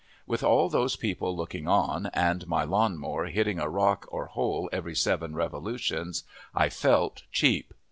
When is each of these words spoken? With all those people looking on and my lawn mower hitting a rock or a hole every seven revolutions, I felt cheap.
With 0.25 0.43
all 0.43 0.67
those 0.67 0.95
people 0.95 1.37
looking 1.37 1.67
on 1.67 2.07
and 2.15 2.47
my 2.47 2.63
lawn 2.63 2.97
mower 2.97 3.25
hitting 3.27 3.59
a 3.59 3.69
rock 3.69 4.07
or 4.09 4.25
a 4.25 4.29
hole 4.31 4.67
every 4.73 4.95
seven 4.95 5.35
revolutions, 5.35 6.23
I 6.55 6.69
felt 6.69 7.21
cheap. 7.31 7.71